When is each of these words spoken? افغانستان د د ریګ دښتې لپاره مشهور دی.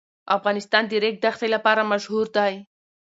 افغانستان 0.37 0.83
د 0.87 0.89
د 0.91 0.93
ریګ 1.03 1.15
دښتې 1.23 1.47
لپاره 1.55 1.89
مشهور 1.91 2.27
دی. 2.37 2.53